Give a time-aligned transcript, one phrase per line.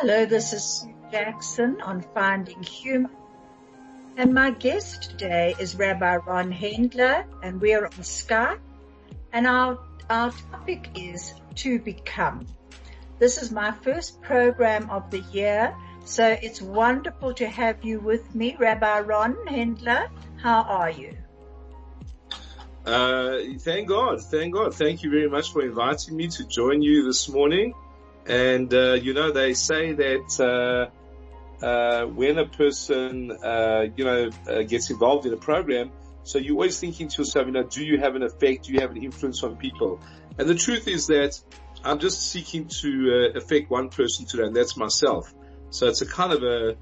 [0.00, 3.10] Hello, this is Sue Jackson on Finding Human.
[4.16, 8.60] And my guest today is Rabbi Ron Hendler and we're on Skype.
[9.32, 12.46] And our, our topic is to become.
[13.18, 15.74] This is my first program of the year.
[16.04, 20.10] So it's wonderful to have you with me, Rabbi Ron Hendler.
[20.36, 21.16] How are you?
[22.86, 24.22] Uh, thank God.
[24.22, 24.76] Thank God.
[24.76, 27.74] Thank you very much for inviting me to join you this morning.
[28.28, 30.90] And, uh, you know, they say that,
[31.62, 35.90] uh, uh, when a person, uh, you know, uh, gets involved in a program,
[36.24, 38.66] so you're always thinking to yourself, you know, do you have an effect?
[38.66, 39.98] Do you have an influence on people?
[40.38, 41.40] And the truth is that
[41.82, 45.32] I'm just seeking to affect one person today, and that's myself.
[45.70, 46.76] So it's a kind of a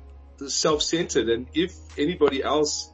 [0.49, 2.91] self-centered, and if anybody else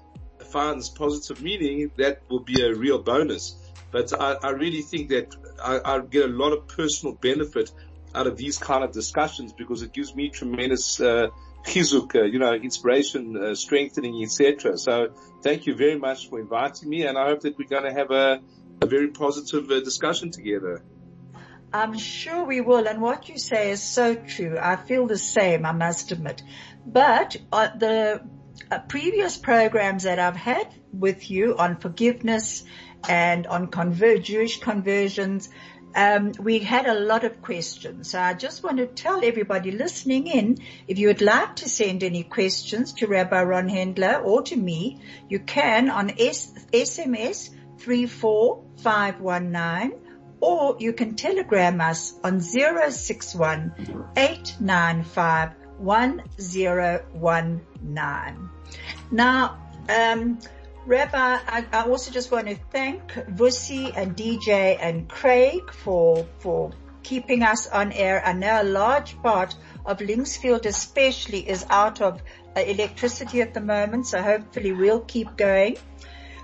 [0.52, 3.56] finds positive meaning, that will be a real bonus.
[3.90, 7.72] But I, I really think that I, I get a lot of personal benefit
[8.14, 11.28] out of these kind of discussions because it gives me tremendous uh,
[11.64, 14.76] chizuk, uh, you know, inspiration, uh, strengthening, etc.
[14.78, 15.08] So
[15.42, 18.10] thank you very much for inviting me, and I hope that we're going to have
[18.10, 18.40] a,
[18.80, 20.82] a very positive uh, discussion together.
[21.72, 24.58] I'm sure we will, and what you say is so true.
[24.60, 26.42] I feel the same, I must admit.
[26.84, 28.22] But uh, the
[28.70, 32.64] uh, previous programs that I've had with you on forgiveness
[33.08, 35.48] and on conver- Jewish conversions,
[35.94, 38.10] um, we had a lot of questions.
[38.10, 42.02] So I just want to tell everybody listening in, if you would like to send
[42.02, 49.92] any questions to Rabbi Ron Hendler or to me, you can on S- SMS 34519
[50.40, 53.72] or you can telegram us on 061
[54.16, 58.50] 895 1019.
[59.10, 59.58] Now,
[59.88, 60.38] um,
[60.84, 66.72] Rabbi, I, I, also just want to thank Vusi and DJ and Craig for, for
[67.04, 68.20] keeping us on air.
[68.26, 69.54] I know a large part
[69.86, 72.20] of Linksfield especially is out of
[72.56, 75.76] uh, electricity at the moment, so hopefully we'll keep going.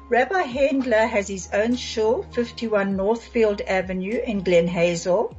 [0.08, 5.36] Rabbi Hendler has his own shul, 51 Northfield Avenue in Glen Hazel.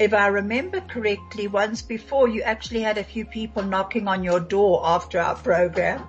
[0.00, 4.40] If I remember correctly, once before you actually had a few people knocking on your
[4.40, 6.04] door after our program.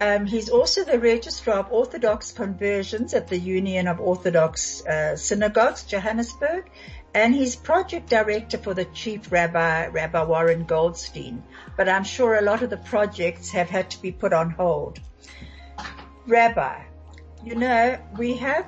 [0.00, 5.84] Um, he's also the Registrar of Orthodox Conversions at the Union of Orthodox uh, Synagogues,
[5.84, 6.68] Johannesburg,
[7.14, 11.44] and he's project director for the Chief Rabbi, Rabbi Warren Goldstein.
[11.76, 14.98] But I'm sure a lot of the projects have had to be put on hold.
[16.26, 16.82] Rabbi,
[17.44, 18.66] you know, we have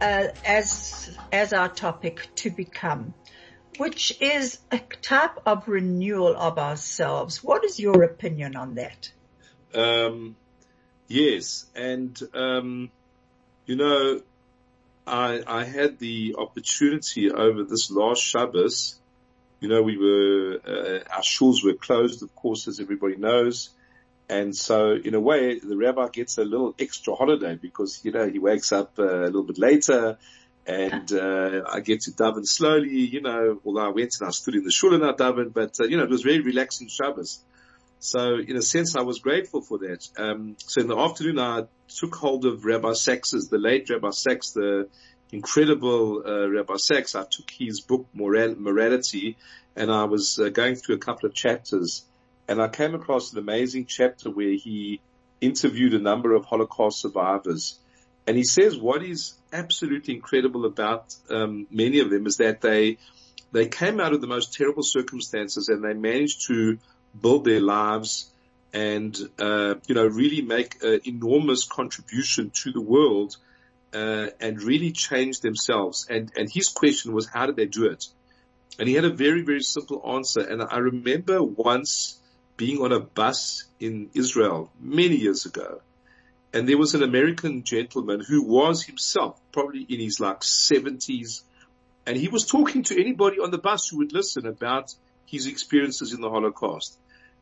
[0.00, 3.14] uh, as as our topic to become,
[3.78, 7.42] which is a type of renewal of ourselves.
[7.42, 9.10] What is your opinion on that?
[9.74, 10.36] Um,
[11.08, 12.90] yes, and um,
[13.66, 14.20] you know,
[15.06, 18.98] I I had the opportunity over this last Shabbos.
[19.60, 23.70] You know, we were uh, our shuls were closed, of course, as everybody knows.
[24.28, 28.26] And so in a way, the rabbi gets a little extra holiday because, you know,
[28.26, 30.16] he wakes up uh, a little bit later
[30.66, 34.54] and, uh, I get to daven slowly, you know, although I went and I stood
[34.54, 37.40] in the shul and I davened, but, uh, you know, it was very relaxing Shabbos.
[38.02, 40.08] So in a sense, I was grateful for that.
[40.18, 44.50] Um, so in the afternoon, I took hold of Rabbi Sacks's, the late Rabbi Sacks,
[44.50, 44.88] the
[45.30, 47.14] incredible uh, Rabbi Sacks.
[47.14, 49.36] I took his book Moral, Morality,
[49.76, 52.04] and I was uh, going through a couple of chapters,
[52.48, 55.00] and I came across an amazing chapter where he
[55.40, 57.78] interviewed a number of Holocaust survivors,
[58.26, 62.98] and he says what is absolutely incredible about um, many of them is that they
[63.52, 66.78] they came out of the most terrible circumstances and they managed to
[67.20, 68.30] build their lives
[68.72, 73.36] and uh, you know really make an enormous contribution to the world
[73.92, 76.06] uh, and really change themselves.
[76.08, 78.06] And and his question was, how did they do it?
[78.78, 80.40] And he had a very very simple answer.
[80.40, 82.18] And I remember once
[82.56, 85.80] being on a bus in Israel many years ago,
[86.52, 91.42] and there was an American gentleman who was himself probably in his like seventies,
[92.06, 94.94] and he was talking to anybody on the bus who would listen about
[95.26, 96.98] his experiences in the Holocaust.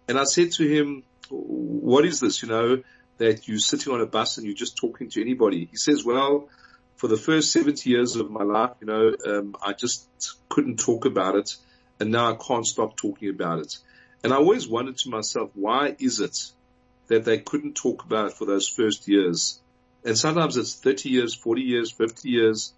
[0.08, 2.82] And I said to him, what is this, you know,
[3.18, 5.68] that you're sitting on a bus and you're just talking to anybody?
[5.70, 6.48] He says, well,
[6.96, 10.08] for the first 70 years of my life, you know, um, I just
[10.48, 11.56] couldn't talk about it
[12.00, 13.76] and now I can't stop talking about it.
[14.24, 16.50] And I always wondered to myself, why is it
[17.08, 19.60] that they couldn't talk about it for those first years?
[20.04, 22.72] And sometimes it's 30 years, 40 years, 50 years.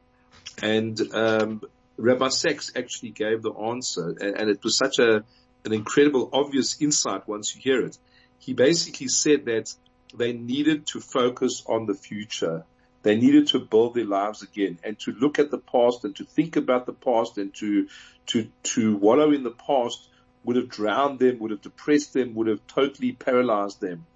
[0.60, 1.62] And, um,
[2.02, 5.24] Rabbi Sacks actually gave the answer and, and it was such a,
[5.64, 7.96] an incredible obvious insight once you hear it.
[8.38, 9.72] He basically said that
[10.14, 12.64] they needed to focus on the future.
[13.02, 16.24] They needed to build their lives again and to look at the past and to
[16.24, 17.86] think about the past and to,
[18.26, 20.08] to, to wallow in the past
[20.44, 24.06] would have drowned them, would have depressed them, would have totally paralyzed them.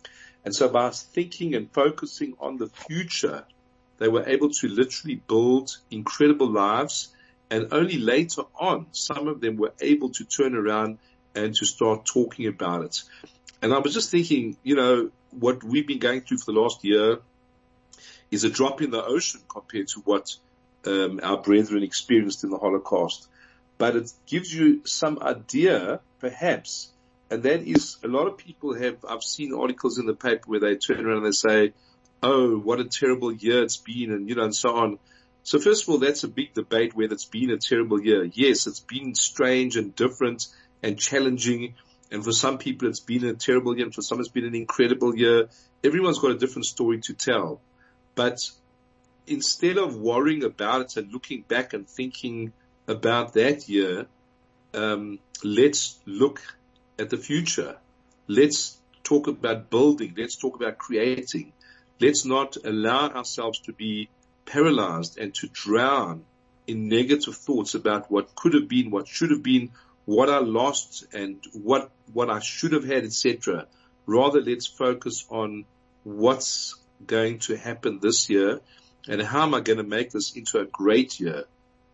[0.45, 3.45] And so by thinking and focusing on the future,
[3.99, 7.09] they were able to literally build incredible lives.
[7.51, 10.99] And only later on, some of them were able to turn around
[11.35, 13.03] and to start talking about it.
[13.63, 16.85] And I was just thinking, you know, what we've been going through for the last
[16.85, 17.19] year
[18.31, 20.35] is a drop in the ocean compared to what
[20.87, 23.29] um, our brethren experienced in the Holocaust.
[23.79, 26.91] But it gives you some idea, perhaps,
[27.31, 30.61] and that is a lot of people have, I've seen articles in the paper where
[30.61, 31.73] they turn around and they say,
[32.23, 34.99] oh, what a terrible year it's been and, you know, and so on.
[35.47, 38.25] So first of all, that's a big debate whether it's been a terrible year.
[38.25, 40.49] Yes, it's been strange and different
[40.83, 41.77] and challenging.
[42.11, 43.85] And for some people, it's been a terrible year.
[43.85, 45.49] And for some, it's been an incredible year.
[45.85, 47.61] Everyone's got a different story to tell.
[48.17, 48.39] But
[49.29, 52.53] instead of worrying about it and looking back and thinking
[52.89, 54.07] about that year,
[54.75, 56.43] um, let's look
[56.99, 57.77] at the future.
[58.27, 60.15] Let's talk about building.
[60.19, 61.53] Let's talk about creating.
[62.01, 64.09] Let's not allow ourselves to be
[64.47, 66.25] paralyzed and to drown
[66.67, 69.71] in negative thoughts about what could have been, what should have been,
[70.05, 73.67] what I lost and what, what I should have had, etc.
[74.07, 75.65] Rather, let's focus on
[76.05, 76.77] what's
[77.07, 78.61] going to happen this year
[79.09, 81.45] and how am I going to make this into a great year?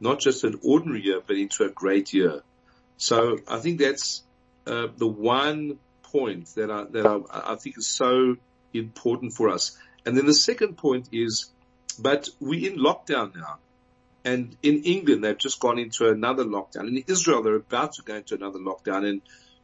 [0.01, 2.43] Not just an ordinary year, but into a great year.
[2.97, 4.23] So I think that's
[4.67, 8.37] uh, the one point that I, that I, I think is so
[8.73, 9.77] important for us.
[10.05, 11.51] And then the second point is,
[11.93, 13.59] but we're in lockdown now.
[14.25, 16.89] And in England, they've just gone into another lockdown.
[16.89, 19.09] In Israel, they're about to go into another lockdown.
[19.09, 19.21] And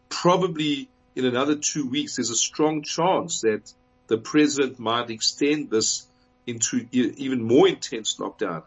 [0.08, 3.72] probably in another two weeks, there's a strong chance that
[4.08, 6.06] the president might extend this
[6.46, 8.62] into even more intense lockdown.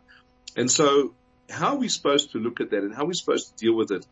[0.55, 1.13] And so
[1.49, 3.75] how are we supposed to look at that and how are we supposed to deal
[3.75, 4.05] with it?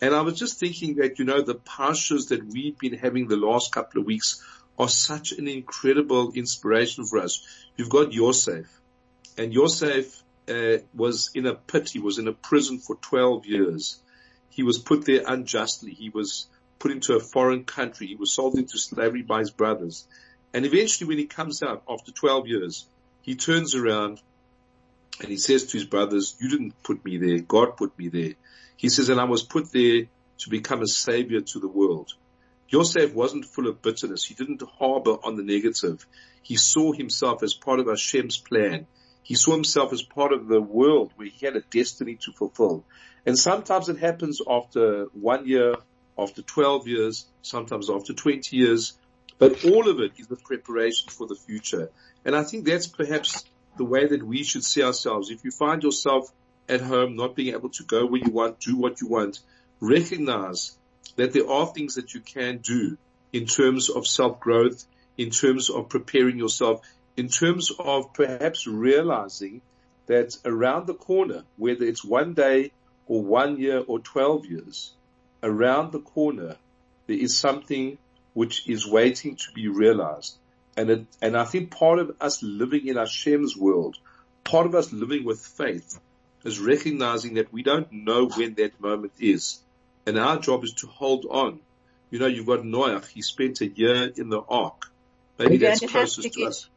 [0.00, 3.36] And I was just thinking that, you know, the pastures that we've been having the
[3.36, 4.42] last couple of weeks
[4.78, 7.46] are such an incredible inspiration for us.
[7.76, 8.66] You've got Yosef
[9.36, 11.90] and Yosef uh, was in a pit.
[11.90, 14.00] He was in a prison for 12 years.
[14.50, 15.92] He was put there unjustly.
[15.92, 16.46] He was
[16.78, 18.06] put into a foreign country.
[18.06, 20.06] He was sold into slavery by his brothers.
[20.52, 22.86] And eventually when he comes out after 12 years,
[23.22, 24.20] he turns around
[25.20, 27.38] and he says to his brothers, you didn't put me there.
[27.38, 28.34] God put me there.
[28.76, 30.04] He says, and I was put there
[30.38, 32.12] to become a savior to the world.
[32.68, 34.24] Yosef wasn't full of bitterness.
[34.24, 36.06] He didn't harbor on the negative.
[36.42, 38.86] He saw himself as part of Hashem's plan.
[39.24, 42.84] He saw himself as part of the world where he had a destiny to fulfill.
[43.26, 45.74] And sometimes it happens after one year,
[46.16, 48.96] after 12 years, sometimes after 20 years,
[49.38, 51.90] but all of it is the preparation for the future.
[52.24, 53.44] And I think that's perhaps
[53.76, 55.30] the way that we should see ourselves.
[55.30, 56.30] If you find yourself
[56.68, 59.40] at home, not being able to go where you want, do what you want,
[59.80, 60.76] recognize
[61.16, 62.96] that there are things that you can do
[63.32, 64.84] in terms of self-growth,
[65.16, 66.80] in terms of preparing yourself,
[67.16, 69.62] in terms of perhaps realizing
[70.06, 72.72] that around the corner, whether it's one day
[73.06, 74.92] or one year or 12 years,
[75.42, 76.56] around the corner,
[77.06, 77.98] there is something
[78.32, 80.36] which is waiting to be realized.
[80.76, 83.96] And it, and I think part of us living in Hashem's world,
[84.42, 85.98] part of us living with faith
[86.42, 89.60] is recognizing that we don't know when that moment is.
[90.06, 91.60] And our job is to hold on.
[92.10, 93.06] You know, you've got Noach.
[93.08, 94.90] He spent a year in the ark.
[95.38, 96.68] Maybe that's closest to to, us.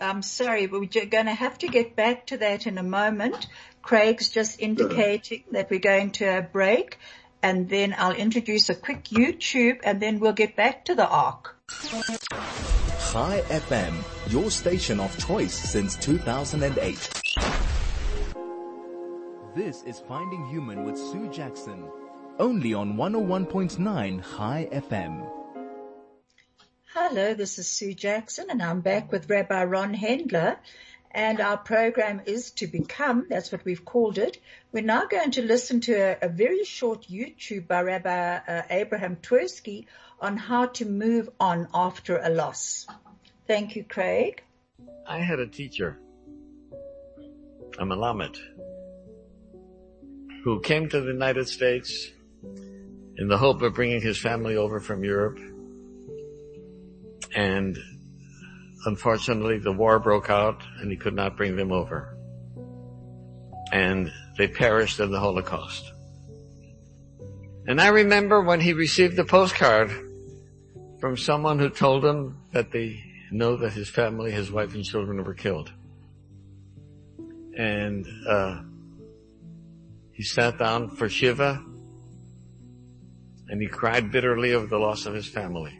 [0.00, 3.46] I'm sorry, but we're going to have to get back to that in a moment.
[3.82, 6.98] Craig's just indicating that we're going to a break
[7.42, 11.56] and then I'll introduce a quick YouTube and then we'll get back to the ark.
[13.12, 17.22] Chai FM, your station of choice since 2008.
[19.54, 21.84] This is Finding Human with Sue Jackson,
[22.38, 25.43] only on 101.9 Chai FM.
[26.96, 30.58] Hello, this is Sue Jackson and I'm back with Rabbi Ron Hendler
[31.10, 34.38] and our program is to become, that's what we've called it.
[34.70, 39.16] We're now going to listen to a, a very short YouTube by Rabbi uh, Abraham
[39.16, 39.86] Twersky
[40.20, 42.86] on how to move on after a loss.
[43.48, 44.44] Thank you, Craig.
[45.04, 45.98] I had a teacher,
[47.76, 48.38] a Malamed,
[50.44, 52.12] who came to the United States
[53.16, 55.40] in the hope of bringing his family over from Europe.
[57.34, 57.78] And
[58.86, 62.16] unfortunately the war broke out and he could not bring them over.
[63.72, 65.92] And they perished in the Holocaust.
[67.66, 69.90] And I remember when he received the postcard
[71.00, 75.22] from someone who told him that they know that his family, his wife and children
[75.24, 75.72] were killed.
[77.56, 78.62] And, uh,
[80.12, 81.64] he sat down for Shiva
[83.48, 85.78] and he cried bitterly over the loss of his family.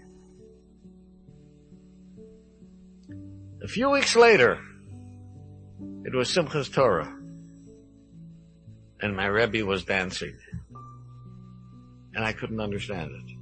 [3.64, 4.60] A few weeks later,
[6.04, 7.10] it was Simchas Torah
[9.00, 10.36] and my Rebbe was dancing
[12.14, 13.36] and I couldn't understand it.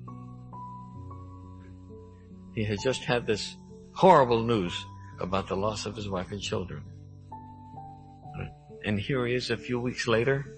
[2.55, 3.57] He had just had this
[3.95, 4.73] horrible news
[5.19, 6.85] about the loss of his wife and children.
[8.85, 10.57] And here he is a few weeks later,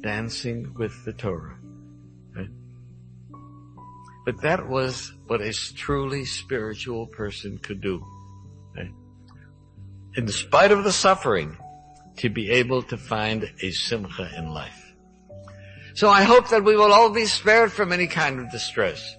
[0.00, 1.58] dancing with the Torah.
[4.24, 8.02] But that was what a truly spiritual person could do.
[10.14, 11.56] In spite of the suffering,
[12.16, 14.92] to be able to find a simcha in life.
[15.94, 19.16] So I hope that we will all be spared from any kind of distress.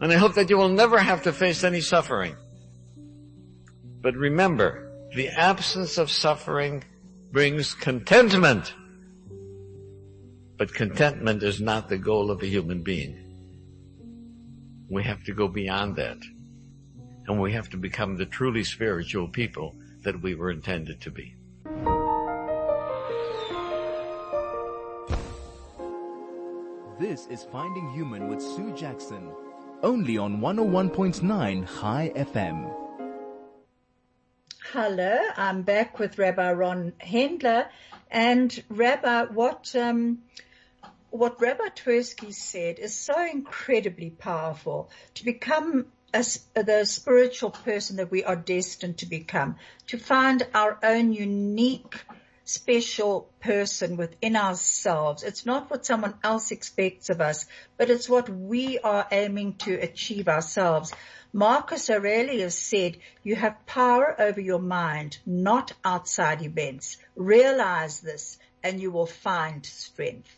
[0.00, 2.36] And I hope that you will never have to face any suffering.
[4.00, 6.84] But remember, the absence of suffering
[7.32, 8.74] brings contentment.
[10.58, 13.20] But contentment is not the goal of a human being.
[14.88, 16.18] We have to go beyond that.
[17.26, 21.34] And we have to become the truly spiritual people that we were intended to be.
[27.00, 29.30] This is Finding Human with Sue Jackson,
[29.82, 32.72] only on 101.9 Chai FM.
[34.72, 37.68] Hello, I'm back with Rabbi Ron Hendler,
[38.10, 40.22] and Rabbi, what um,
[41.10, 48.10] what Rabbi Twersky said is so incredibly powerful to become a, the spiritual person that
[48.10, 49.56] we are destined to become,
[49.88, 51.96] to find our own unique
[52.44, 55.24] special person within ourselves.
[55.24, 59.74] It's not what someone else expects of us, but it's what we are aiming to
[59.74, 60.92] achieve ourselves.
[61.32, 66.96] Marcus Aurelius said, you have power over your mind, not outside events.
[67.16, 70.30] Realize this and you will find strength.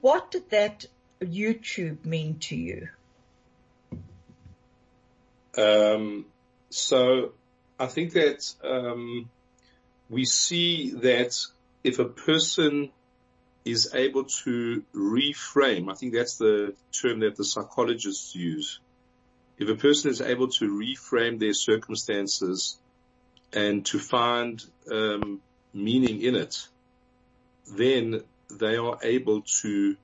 [0.00, 0.86] What did that
[1.20, 2.88] YouTube mean to you?
[5.58, 6.26] Um,
[6.70, 7.32] so
[7.78, 9.28] I think that um,
[10.08, 11.36] we see that
[11.82, 12.90] if a person
[13.64, 18.78] is able to reframe, I think that's the term that the psychologists use.
[19.58, 22.78] If a person is able to reframe their circumstances
[23.52, 25.40] and to find um,
[25.74, 26.68] meaning in it,
[27.76, 29.96] then they are able to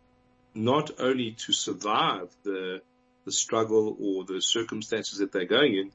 [0.55, 2.83] not only to survive the
[3.25, 5.93] the struggle or the circumstances that they're going in,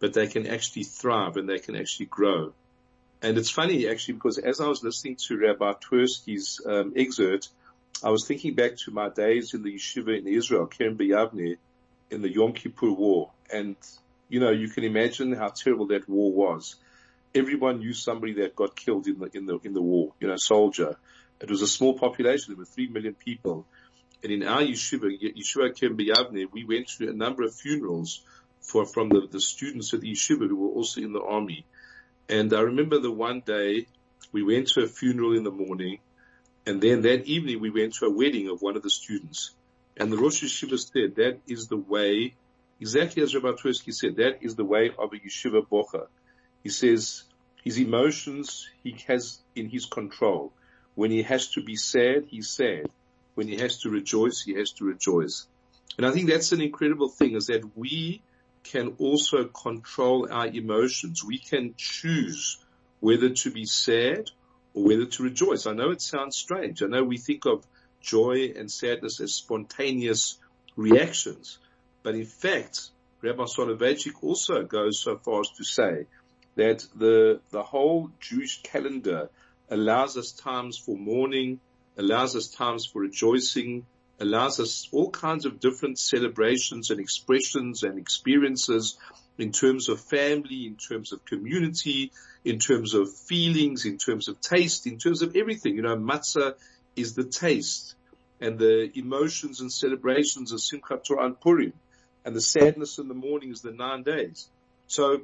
[0.00, 2.52] but they can actually thrive and they can actually grow.
[3.22, 7.48] And it's funny actually because as I was listening to Rabbi Twersky's um, excerpt,
[8.02, 11.56] I was thinking back to my days in the yeshiva in Israel, Kerem B'Yavne,
[12.10, 13.30] in the Yom Kippur War.
[13.52, 13.76] And,
[14.28, 16.74] you know, you can imagine how terrible that war was.
[17.34, 20.36] Everyone knew somebody that got killed in the, in the, in the war, you know,
[20.36, 20.96] soldier.
[21.40, 22.46] It was a small population.
[22.48, 23.66] There were three million people.
[24.22, 28.22] And in our yeshiva, Yeshiva B'Yavne, we went through a number of funerals
[28.60, 31.64] for, from the, the students at the yeshiva who were also in the army.
[32.28, 33.86] And I remember the one day
[34.30, 35.98] we went to a funeral in the morning
[36.66, 39.50] and then that evening we went to a wedding of one of the students.
[39.96, 42.34] And the Rosh Yeshiva said that is the way,
[42.80, 46.06] exactly as Rabbi Twersky said, that is the way of a Yeshiva Bocha.
[46.62, 47.24] He says
[47.64, 50.52] his emotions he has in his control.
[50.94, 52.88] When he has to be sad, he's sad.
[53.34, 55.46] When he has to rejoice, he has to rejoice.
[55.96, 58.22] And I think that's an incredible thing is that we
[58.64, 61.24] can also control our emotions.
[61.24, 62.58] We can choose
[63.00, 64.30] whether to be sad
[64.74, 65.66] or whether to rejoice.
[65.66, 66.82] I know it sounds strange.
[66.82, 67.66] I know we think of
[68.00, 70.38] joy and sadness as spontaneous
[70.76, 71.58] reactions,
[72.02, 76.06] but in fact, Rabbi Soloveitchik also goes so far as to say
[76.56, 79.30] that the, the whole Jewish calendar
[79.70, 81.60] allows us times for mourning,
[81.96, 83.86] allows us times for rejoicing,
[84.20, 88.96] allows us all kinds of different celebrations and expressions and experiences
[89.38, 92.12] in terms of family, in terms of community,
[92.44, 95.76] in terms of feelings, in terms of taste, in terms of everything.
[95.76, 96.54] You know, matzah
[96.96, 97.94] is the taste
[98.40, 101.72] and the emotions and celebrations of Simchat Torah and Purim
[102.24, 104.48] and the sadness in the morning is the nine days.
[104.86, 105.22] So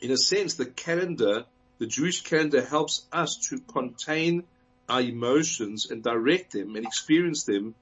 [0.00, 1.44] in a sense, the calendar,
[1.78, 4.44] the Jewish calendar helps us to contain
[4.88, 7.74] our emotions and direct them and experience them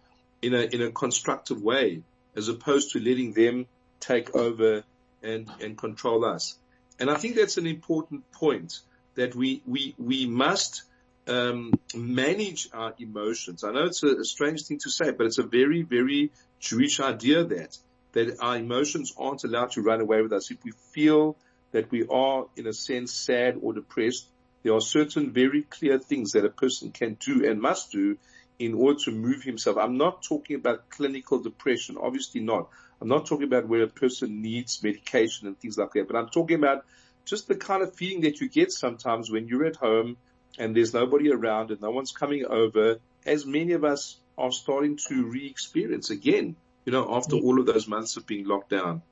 [0.42, 2.02] in a, in a constructive way
[2.34, 3.66] as opposed to letting them
[4.00, 4.82] take over
[5.22, 6.56] and, and control us.
[6.98, 8.80] And I think that's an important point
[9.14, 10.82] that we, we, we must,
[11.26, 13.64] um, manage our emotions.
[13.64, 17.00] I know it's a, a strange thing to say, but it's a very, very Jewish
[17.00, 17.76] idea that,
[18.12, 20.50] that our emotions aren't allowed to run away with us.
[20.50, 21.36] If we feel
[21.72, 24.26] that we are in a sense sad or depressed,
[24.66, 28.18] there are certain very clear things that a person can do and must do
[28.58, 29.76] in order to move himself.
[29.76, 32.68] I'm not talking about clinical depression, obviously not.
[33.00, 36.30] I'm not talking about where a person needs medication and things like that, but I'm
[36.30, 36.84] talking about
[37.24, 40.16] just the kind of feeling that you get sometimes when you're at home
[40.58, 44.98] and there's nobody around and no one's coming over, as many of us are starting
[45.06, 49.02] to re-experience again, you know, after all of those months of being locked down.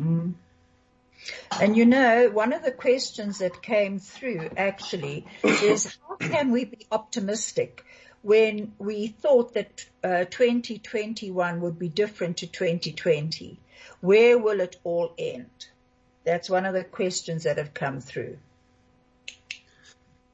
[0.00, 0.34] Mm.
[1.60, 6.64] And you know, one of the questions that came through actually is how can we
[6.64, 7.84] be optimistic
[8.22, 13.58] when we thought that uh, 2021 would be different to 2020?
[14.00, 15.66] Where will it all end?
[16.24, 18.38] That's one of the questions that have come through.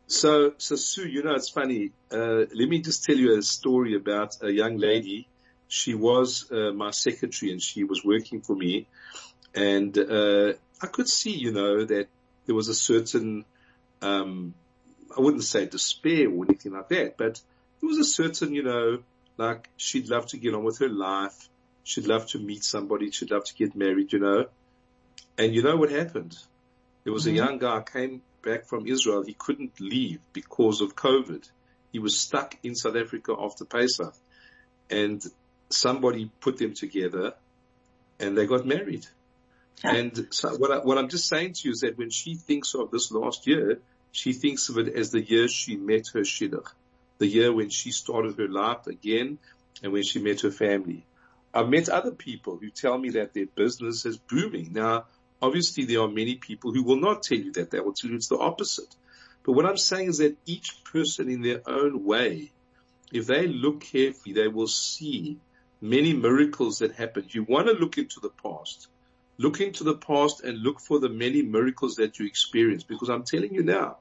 [0.07, 1.91] So, so Sue, you know, it's funny.
[2.11, 5.29] Uh, let me just tell you a story about a young lady.
[5.69, 8.87] She was uh, my secretary and she was working for me
[9.55, 12.09] and, uh, I could see, you know, that
[12.47, 13.45] there was a certain,
[14.03, 14.55] um,
[15.17, 17.41] I wouldn't say despair or anything like that, but
[17.81, 19.03] there was a certain, you know,
[19.37, 21.49] like she'd love to get on with her life.
[21.85, 23.11] She'd love to meet somebody.
[23.11, 24.47] She'd love to get married, you know.
[25.39, 26.37] And you know what happened?
[27.05, 27.35] There was mm-hmm.
[27.35, 29.23] a young guy came back from Israel.
[29.25, 31.49] He couldn't leave because of COVID.
[31.93, 34.15] He was stuck in South Africa after Pesach
[34.91, 35.25] and
[35.71, 37.35] somebody put them together
[38.21, 39.07] and they got married.
[39.85, 42.75] And so what, I, what I'm just saying to you is that when she thinks
[42.75, 43.81] of this last year,
[44.11, 46.69] she thinks of it as the year she met her shidduch,
[47.19, 49.39] the year when she started her life again
[49.83, 51.05] and when she met her family.
[51.55, 54.73] I've met other people who tell me that their business is booming.
[54.73, 55.05] Now,
[55.41, 57.71] obviously there are many people who will not tell you that.
[57.71, 58.95] They will tell you it's the opposite.
[59.45, 62.51] But what I'm saying is that each person in their own way,
[63.13, 65.39] if they look carefully, they will see
[65.81, 67.33] many miracles that happened.
[67.35, 68.89] You want to look into the past
[69.39, 73.23] Look into the past and look for the many miracles that you experienced because I'm
[73.23, 73.99] telling you now,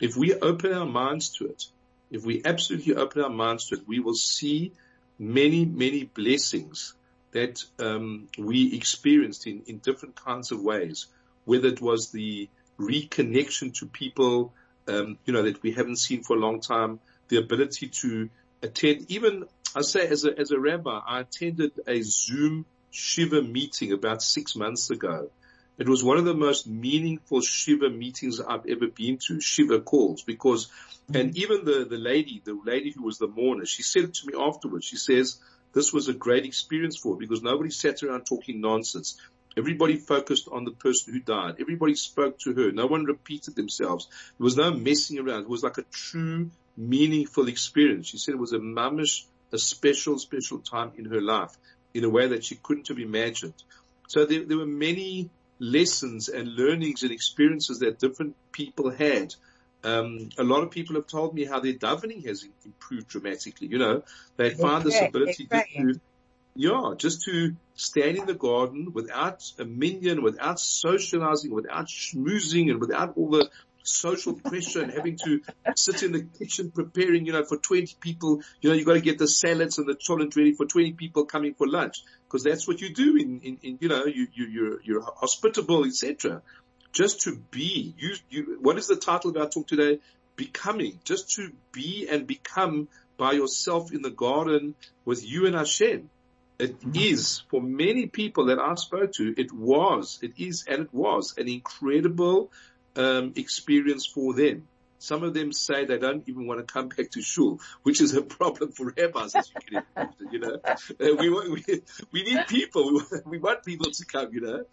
[0.00, 1.64] if we open our minds to it,
[2.10, 4.72] if we absolutely open our minds to it, we will see
[5.18, 6.94] many, many blessings
[7.32, 11.06] that um, we experienced in, in different kinds of ways,
[11.44, 14.52] whether it was the reconnection to people,
[14.86, 18.30] um, you know, that we haven't seen for a long time, the ability to
[18.62, 19.44] attend, even
[19.74, 22.64] I say as a, as a rabbi, I attended a Zoom
[22.96, 25.28] Shiva meeting about six months ago.
[25.76, 30.22] It was one of the most meaningful Shiva meetings I've ever been to, Shiva calls,
[30.22, 30.68] because,
[31.12, 34.32] and even the, the lady, the lady who was the mourner, she said to me
[34.38, 35.38] afterwards, she says,
[35.74, 39.20] this was a great experience for her because nobody sat around talking nonsense.
[39.58, 41.56] Everybody focused on the person who died.
[41.60, 42.72] Everybody spoke to her.
[42.72, 44.08] No one repeated themselves.
[44.38, 45.42] There was no messing around.
[45.42, 48.06] It was like a true, meaningful experience.
[48.06, 51.54] She said it was a mamish, a special, special time in her life
[51.96, 53.54] in a way that she couldn't have imagined.
[54.08, 59.34] So there, there were many lessons and learnings and experiences that different people had.
[59.82, 63.68] Um, a lot of people have told me how their davening has improved dramatically.
[63.68, 64.02] You know,
[64.36, 66.00] they found this ability to,
[66.54, 72.80] yeah, just to stand in the garden without a minyan, without socializing, without schmoozing and
[72.80, 73.48] without all the
[73.86, 75.40] social pressure and having to
[75.76, 79.00] sit in the kitchen preparing, you know, for 20 people, you know, you've got to
[79.00, 82.66] get the salads and the cholent ready for 20 people coming for lunch because that's
[82.66, 86.42] what you do in, in, in you know, you, you, you're, you're hospitable, etc.
[86.92, 90.00] Just to be, you, you, what is the title of our talk today?
[90.36, 96.10] Becoming, just to be and become by yourself in the garden with you and Hashem.
[96.58, 97.48] It mm-hmm.
[97.50, 101.48] for many people that I spoke to, it was, it is, and it was an
[101.48, 102.50] incredible
[102.96, 104.66] um, experience for them.
[104.98, 108.14] Some of them say they don't even want to come back to shul, which is
[108.14, 110.28] a problem for rabbis, as you can imagine.
[110.32, 111.82] You know, uh, we, we
[112.12, 112.92] we need people.
[112.92, 114.32] We, we want people to come.
[114.32, 114.64] You know,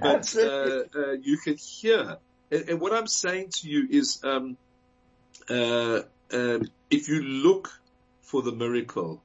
[0.00, 2.18] but uh, uh, you can hear.
[2.50, 4.56] And, and, what I'm saying to you is, um,
[5.48, 6.00] uh,
[6.32, 7.70] um, if you look
[8.22, 9.22] for the miracle,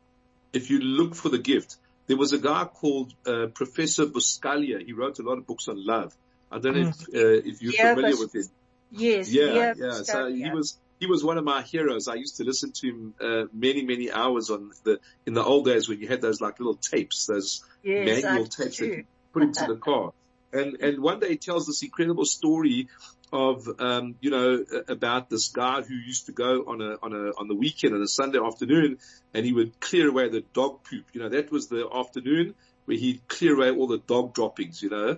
[0.52, 4.86] if you look for the gift, there was a guy called uh, Professor Buscaglia.
[4.86, 6.16] He wrote a lot of books on love.
[6.54, 7.16] I don't know if, mm.
[7.16, 8.44] uh, if you're yeah, familiar with him.
[8.92, 9.32] Yes.
[9.32, 9.74] Yeah, yeah.
[9.76, 9.92] yeah.
[10.04, 12.08] So he was, he was one of my heroes.
[12.08, 15.66] I used to listen to him, uh, many, many hours on the, in the old
[15.66, 19.44] days when you had those like little tapes, those yes, manual tapes that you put
[19.44, 20.14] into the car.
[20.52, 22.88] And, and one day he tells this incredible story
[23.32, 27.32] of, um, you know, about this guy who used to go on a, on a,
[27.40, 29.00] on the weekend on a Sunday afternoon
[29.34, 31.06] and he would clear away the dog poop.
[31.14, 32.54] You know, that was the afternoon
[32.86, 35.18] where he'd clear away all the dog droppings, you know,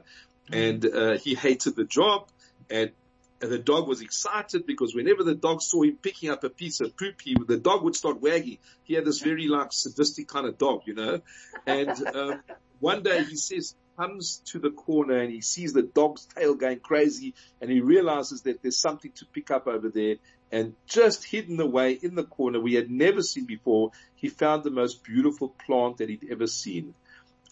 [0.51, 2.27] and, uh, he hated the job
[2.69, 2.91] and,
[3.37, 6.97] the dog was excited because whenever the dog saw him picking up a piece of
[6.97, 8.57] poop, he, the dog would start wagging.
[8.85, 11.21] He had this very like sadistic kind of dog, you know,
[11.67, 12.43] and, um,
[12.79, 16.79] one day he says, comes to the corner and he sees the dog's tail going
[16.79, 20.15] crazy and he realizes that there's something to pick up over there
[20.51, 24.71] and just hidden away in the corner we had never seen before, he found the
[24.71, 26.93] most beautiful plant that he'd ever seen.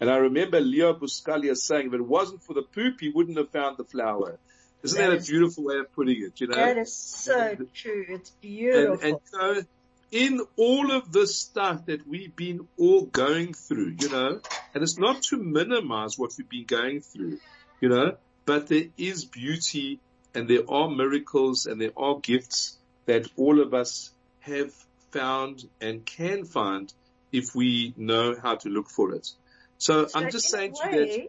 [0.00, 3.50] And I remember Leo Buscaglia saying, if it wasn't for the poop, he wouldn't have
[3.50, 4.38] found the flower.
[4.82, 6.56] Isn't that, that is, a beautiful way of putting it, you know?
[6.56, 8.04] That is so true.
[8.08, 8.92] It's beautiful.
[8.94, 9.62] And, and so
[10.10, 14.40] in all of this stuff that we've been all going through, you know,
[14.74, 17.38] and it's not to minimize what we've been going through,
[17.80, 20.00] you know, but there is beauty
[20.34, 22.76] and there are miracles and there are gifts
[23.06, 24.72] that all of us have
[25.10, 26.92] found and can find
[27.32, 29.32] if we know how to look for it.
[29.78, 31.28] So, so I'm just saying way, to that.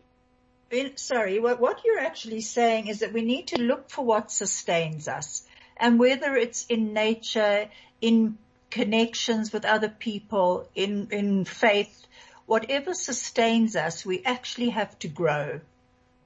[0.70, 4.32] Ben, sorry, what, what you're actually saying is that we need to look for what
[4.32, 5.44] sustains us.
[5.78, 7.70] And whether it's in nature,
[8.02, 8.38] in
[8.72, 12.06] connections with other people in, in faith,
[12.46, 15.60] whatever sustains us, we actually have to grow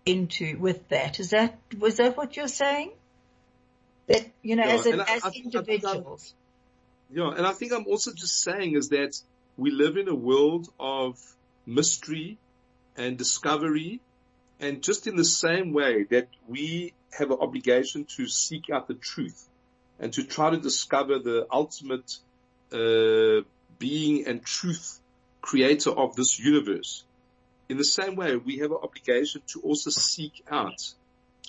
[0.05, 1.19] into with that.
[1.19, 2.91] Is that, was that what you're saying?
[4.07, 6.33] That, you know, yeah, as, as I, individuals.
[6.33, 6.39] I
[7.11, 9.19] yeah, and I think I'm also just saying is that
[9.57, 11.19] we live in a world of
[11.65, 12.37] mystery
[12.95, 14.01] and discovery
[14.59, 18.93] and just in the same way that we have an obligation to seek out the
[18.93, 19.47] truth
[19.99, 22.17] and to try to discover the ultimate
[22.73, 23.43] uh,
[23.77, 24.99] being and truth
[25.41, 27.03] creator of this universe.
[27.69, 30.93] In the same way, we have an obligation to also seek out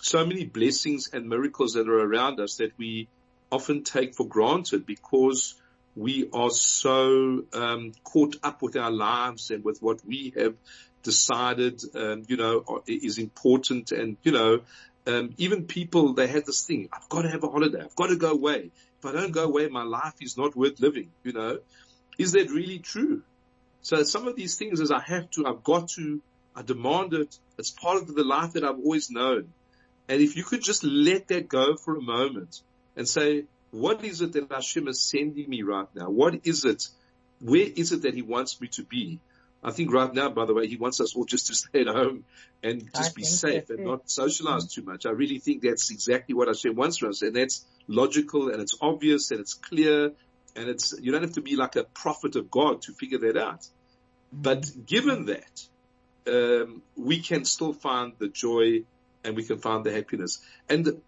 [0.00, 3.08] so many blessings and miracles that are around us that we
[3.50, 5.59] often take for granted because
[5.96, 10.54] we are so um, caught up with our lives and with what we have
[11.02, 13.92] decided, um, you know, is important.
[13.92, 14.60] And you know,
[15.06, 17.82] um, even people they had this thing: I've got to have a holiday.
[17.82, 20.78] I've got to go away if I don't go away, my life is not worth
[20.78, 21.60] living, you know.
[22.18, 23.22] Is that really true?
[23.80, 26.20] So some of these things is I have to, I've got to,
[26.54, 27.34] I demand it.
[27.56, 29.54] It's part of the life that I've always known.
[30.06, 32.60] And if you could just let that go for a moment
[32.94, 36.10] and say, what is it that Hashem is sending me right now?
[36.10, 36.88] What is it?
[37.40, 39.20] Where is it that he wants me to be?
[39.62, 41.86] I think right now, by the way, he wants us all just to stay at
[41.86, 42.24] home
[42.62, 44.80] and just I be safe and not socialize mm-hmm.
[44.80, 45.06] too much.
[45.06, 47.22] I really think that's exactly what Hashem wants from us.
[47.22, 50.12] And that's logical and it's obvious and it's clear
[50.56, 53.36] and it's, you don't have to be like a prophet of God to figure that
[53.36, 53.66] out.
[54.32, 55.62] But given that,
[56.26, 58.84] um, we can still find the joy
[59.24, 60.40] and we can find the happiness.
[60.68, 61.00] And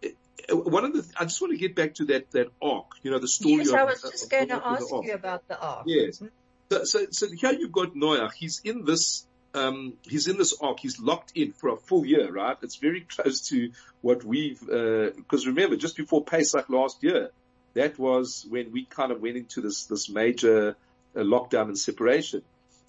[0.51, 3.19] one of the, I just want to get back to that, that ark, you know,
[3.19, 5.85] the story yes, of, I was just going to ask you about the ark.
[5.87, 6.19] Yes.
[6.19, 6.27] Mm-hmm.
[6.71, 8.31] So, so, so here you've got Noah.
[8.35, 10.81] He's in this, um, he's in this ark.
[10.81, 12.57] He's locked in for a full year, right?
[12.63, 17.31] It's very close to what we've, uh, cause remember, just before Pesach last year,
[17.75, 20.77] that was when we kind of went into this, this major
[21.17, 22.43] uh, lockdown and separation.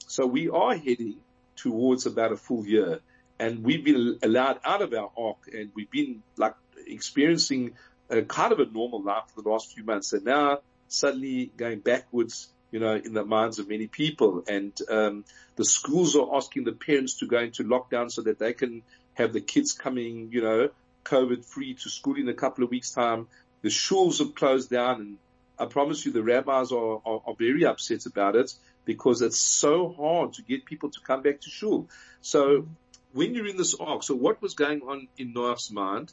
[0.08, 1.16] So we are heading
[1.56, 3.00] towards about a full year
[3.40, 6.56] and we've been allowed out of our ark and we've been like
[6.88, 7.74] experiencing
[8.10, 10.14] a kind of a normal life for the last few months.
[10.14, 14.44] And now suddenly going backwards you know, in the minds of many people.
[14.48, 18.54] And um, the schools are asking the parents to go into lockdown so that they
[18.54, 18.82] can
[19.14, 20.70] have the kids coming, you know,
[21.06, 23.28] COVID free to school in a couple of weeks time.
[23.62, 25.18] The schools have closed down and
[25.60, 28.52] I promise you the rabbis are, are, are very upset about it
[28.86, 31.88] because it's so hard to get people to come back to shul.
[32.22, 32.68] So
[33.14, 36.12] when you're in this ark, so what was going on in Noah's mind?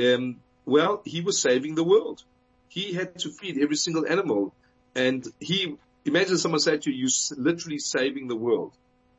[0.00, 2.22] Um, well, he was saving the world.
[2.68, 4.54] He had to feed every single animal
[4.94, 8.72] and he Imagine someone say to you, you're literally saving the world.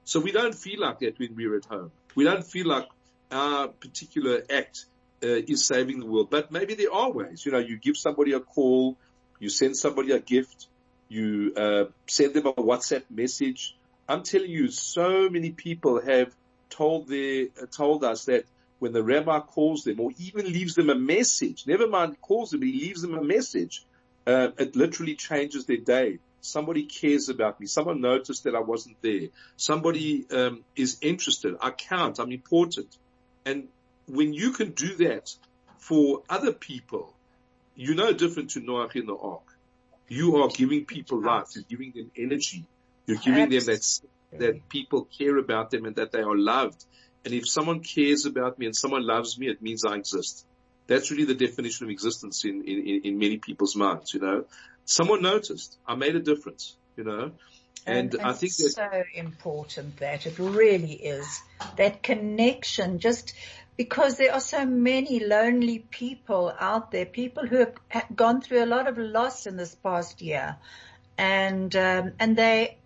[0.03, 1.91] So we don't feel like that when we're at home.
[2.15, 2.87] We don't feel like
[3.31, 4.85] our particular act
[5.23, 6.29] uh, is saving the world.
[6.31, 7.45] But maybe there are ways.
[7.45, 8.97] You know, you give somebody a call,
[9.39, 10.67] you send somebody a gift,
[11.07, 13.77] you uh, send them a WhatsApp message.
[14.09, 16.33] I'm telling you, so many people have
[16.71, 18.45] told their, uh, told us that
[18.81, 22.63] when the rabbi calls them or even leaves them a message, never mind calls them,
[22.63, 23.85] he leaves them a message,
[24.25, 26.17] uh, it literally changes their day.
[26.41, 27.67] Somebody cares about me.
[27.67, 29.27] Someone noticed that I wasn't there.
[29.55, 31.57] Somebody um, is interested.
[31.61, 32.17] I count.
[32.17, 32.97] I'm important.
[33.45, 33.67] And
[34.07, 35.31] when you can do that
[35.77, 37.13] for other people,
[37.75, 39.43] you're no different to Noah in the ark.
[40.07, 41.49] You are giving people life.
[41.53, 42.65] You're giving them energy.
[43.05, 44.01] You're giving them that
[44.39, 46.83] that people care about them and that they are loved.
[47.23, 50.45] And if someone cares about me and someone loves me, it means I exist.
[50.87, 54.45] That's really the definition of existence in, in, in many people's minds, you know.
[54.85, 55.77] Someone noticed.
[55.87, 57.31] I made a difference, you know.
[57.85, 61.41] And, and I think it's so important that it really is
[61.77, 63.33] that connection just
[63.75, 68.67] because there are so many lonely people out there, people who have gone through a
[68.67, 70.57] lot of loss in this past year
[71.17, 72.77] and, um, and they,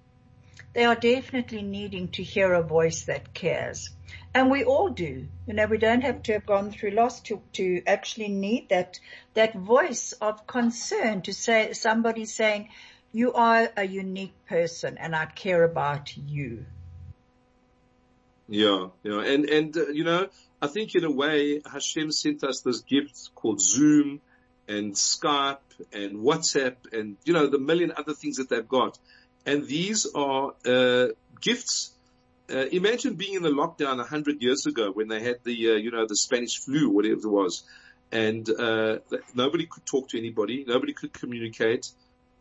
[0.74, 3.90] they are definitely needing to hear a voice that cares.
[4.34, 5.28] And we all do.
[5.48, 9.00] You know, we don't have to have gone through loss to, to actually need that,
[9.34, 12.70] that voice of concern to say, somebody saying,
[13.14, 16.66] you are a unique person and I care about you.
[18.50, 19.22] Yeah, yeah.
[19.22, 20.28] And, and, uh, you know,
[20.62, 24.20] I think in a way Hashem sent us this gift called Zoom
[24.68, 25.60] and Skype
[25.94, 28.98] and WhatsApp and, you know, the million other things that they've got.
[29.46, 31.08] And these are, uh,
[31.42, 31.92] gifts.
[32.50, 35.76] Uh, imagine being in the lockdown a hundred years ago when they had the, uh,
[35.76, 37.64] you know, the Spanish flu, whatever it was.
[38.12, 39.00] And, uh,
[39.34, 40.64] nobody could talk to anybody.
[40.68, 41.92] Nobody could communicate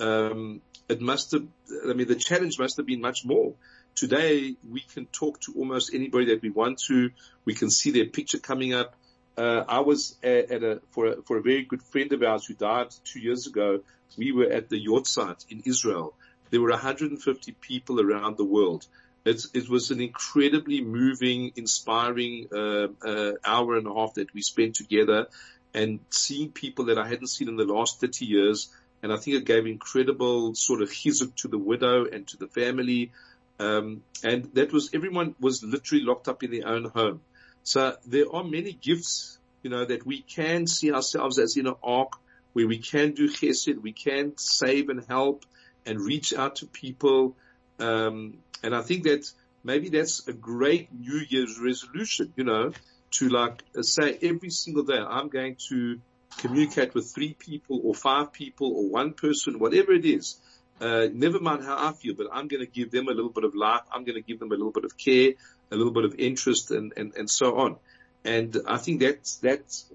[0.01, 1.47] um, it must have,
[1.89, 3.55] I mean, the challenge must have been much more.
[3.95, 7.11] Today, we can talk to almost anybody that we want to.
[7.45, 8.95] We can see their picture coming up.
[9.37, 12.47] Uh, I was at, at, a, for a, for a very good friend of ours
[12.47, 13.81] who died two years ago.
[14.17, 16.15] We were at the yahrzeit in Israel.
[16.55, 18.87] There were 150 people around the world.
[19.25, 24.41] It's, it was an incredibly moving, inspiring uh, uh, hour and a half that we
[24.43, 25.27] spent together,
[25.75, 28.71] and seeing people that I hadn't seen in the last 30 years
[29.03, 32.47] and I think it gave incredible sort of chizuk to the widow and to the
[32.47, 33.11] family.
[33.59, 37.21] Um, and that was everyone was literally locked up in their own home.
[37.65, 41.75] So there are many gifts, you know, that we can see ourselves as in an
[41.83, 42.13] ark
[42.55, 45.45] where we can do chesed, we can save and help
[45.87, 47.37] and reach out to people.
[47.79, 49.31] Um, and I think that
[49.63, 52.73] maybe that's a great New Year's resolution, you know,
[53.13, 56.01] to like say every single day I'm going to
[56.39, 60.37] communicate with three people or five people or one person, whatever it is.
[60.81, 63.45] Uh, never mind how I feel, but I'm going to give them a little bit
[63.45, 63.83] of life.
[63.93, 65.35] I'm going to give them a little bit of care,
[65.71, 67.77] a little bit of interest and, and, and so on.
[68.25, 69.87] And I think that's, that's,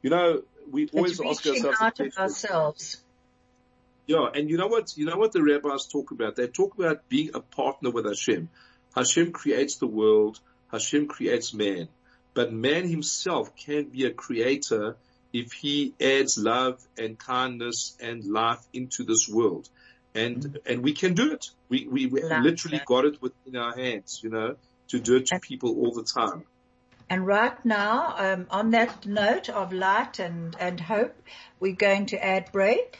[0.00, 1.78] you know, we always ask ourselves.
[1.80, 3.01] Out of ourselves.
[4.06, 4.26] Yeah.
[4.34, 6.36] And you know what, you know what the rabbis talk about?
[6.36, 8.48] They talk about being a partner with Hashem.
[8.94, 10.40] Hashem creates the world.
[10.70, 11.88] Hashem creates man,
[12.32, 14.96] but man himself can be a creator
[15.32, 19.68] if he adds love and kindness and life into this world.
[20.14, 20.56] And, mm-hmm.
[20.66, 21.50] and we can do it.
[21.68, 24.56] We, we, we literally got it within our hands, you know,
[24.88, 26.44] to do it to and, people all the time.
[27.08, 31.14] And right now, um, on that note of light and, and hope,
[31.60, 32.98] we're going to add break.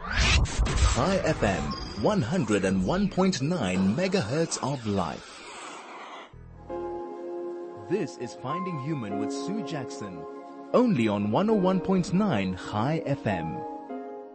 [0.00, 1.60] Chai FM,
[2.00, 5.42] 101.9 megahertz of life.
[7.90, 10.24] This is Finding Human with Sue Jackson
[10.72, 13.62] only on 101.9 Chai FM.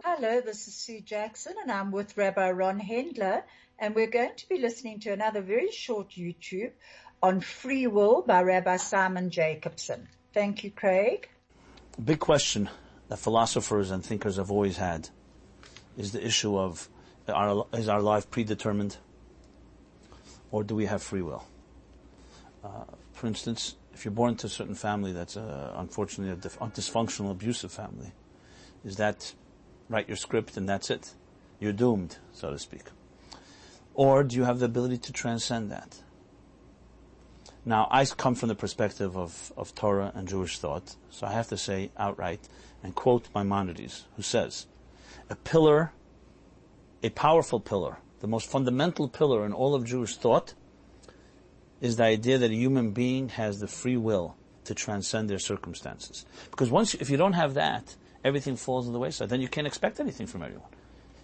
[0.04, 3.42] Hello, this is Sue Jackson and I'm with Rabbi Ron Hendler
[3.80, 6.70] and we're going to be listening to another very short YouTube
[7.20, 10.06] on free will by Rabbi Simon Jacobson.
[10.32, 11.28] Thank you, Craig.
[12.02, 12.68] big question
[13.08, 15.08] that philosophers and thinkers have always had
[15.96, 16.88] is the issue of
[17.28, 18.96] our, is our life predetermined
[20.50, 21.44] or do we have free will?
[22.62, 26.68] Uh, for instance, if you're born into a certain family that's uh, unfortunately a, a
[26.68, 28.12] dysfunctional, abusive family,
[28.84, 29.34] is that
[29.88, 31.14] write your script and that's it?
[31.58, 32.84] You're doomed, so to speak.
[33.94, 36.02] Or do you have the ability to transcend that?
[37.64, 41.48] Now, I come from the perspective of, of Torah and Jewish thought, so I have
[41.48, 42.48] to say outright
[42.82, 44.66] and quote Maimonides, who says,
[45.28, 45.92] a pillar,
[47.02, 50.54] a powerful pillar, the most fundamental pillar in all of Jewish thought
[51.80, 56.24] is the idea that a human being has the free will to transcend their circumstances.
[56.50, 59.28] Because once, if you don't have that, everything falls on the wayside.
[59.28, 60.68] Then you can't expect anything from everyone.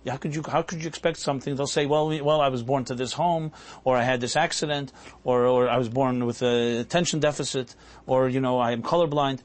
[0.06, 1.54] How could you, how could you expect something?
[1.54, 3.52] They'll say, well, well, I was born to this home,
[3.84, 8.28] or I had this accident, or, or I was born with a attention deficit, or,
[8.28, 9.40] you know, I am colorblind.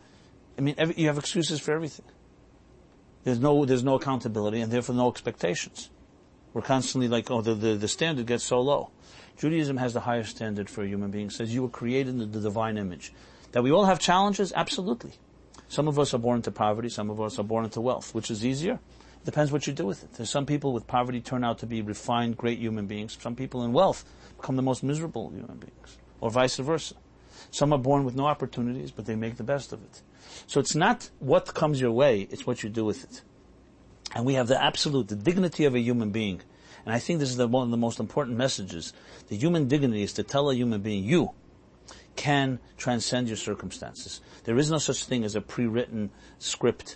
[0.58, 2.06] I mean, every, you have excuses for everything.
[3.28, 5.90] There's no, there's no accountability, and therefore no expectations.
[6.54, 8.92] We're constantly like, oh, the, the, the standard gets so low.
[9.38, 11.28] Judaism has the highest standard for a human being.
[11.28, 13.12] It says you were created in the divine image.
[13.52, 14.54] That we all have challenges?
[14.56, 15.12] Absolutely.
[15.68, 18.16] Some of us are born into poverty, some of us are born into wealth.
[18.16, 18.80] Which is easier?
[19.26, 20.14] Depends what you do with it.
[20.14, 23.18] There's some people with poverty turn out to be refined, great human beings.
[23.20, 24.06] Some people in wealth
[24.38, 25.98] become the most miserable human beings.
[26.22, 26.96] Or vice versa.
[27.52, 30.02] Some are born with no opportunities, but they make the best of it.
[30.46, 33.22] So it's not what comes your way, it's what you do with it.
[34.16, 36.42] And we have the absolute, the dignity of a human being
[36.88, 38.94] and I think this is the, one of the most important messages.
[39.28, 41.32] The human dignity is to tell a human being, you,
[42.16, 44.22] can transcend your circumstances.
[44.46, 46.96] There is no such thing as a pre-written script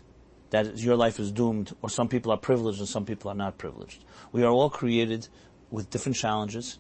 [0.52, 3.58] that your life is doomed or some people are privileged and some people are not
[3.58, 4.06] privileged.
[4.32, 5.28] We are all created
[5.70, 6.80] with different challenges